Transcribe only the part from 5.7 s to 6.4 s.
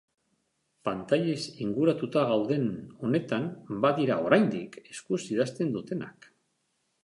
dutenak.